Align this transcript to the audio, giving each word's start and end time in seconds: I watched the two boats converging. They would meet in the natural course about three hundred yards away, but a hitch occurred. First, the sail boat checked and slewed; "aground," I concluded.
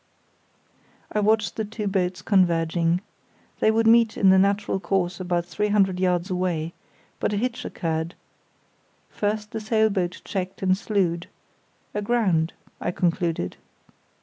I 1.11 1.19
watched 1.19 1.57
the 1.57 1.63
two 1.63 1.85
boats 1.87 2.23
converging. 2.23 3.01
They 3.59 3.69
would 3.69 3.85
meet 3.85 4.17
in 4.17 4.31
the 4.31 4.39
natural 4.39 4.79
course 4.79 5.19
about 5.19 5.45
three 5.45 5.67
hundred 5.67 5.99
yards 5.99 6.31
away, 6.31 6.73
but 7.19 7.33
a 7.33 7.37
hitch 7.37 7.65
occurred. 7.65 8.15
First, 9.11 9.51
the 9.51 9.61
sail 9.61 9.91
boat 9.91 10.19
checked 10.25 10.63
and 10.63 10.75
slewed; 10.75 11.27
"aground," 11.93 12.53
I 12.79 12.89
concluded. 12.89 13.57